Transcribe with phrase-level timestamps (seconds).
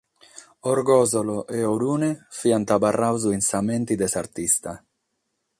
[0.71, 2.09] Orgòsolo e Orune
[2.39, 4.71] fiant abarrados in sa mente de s’artista.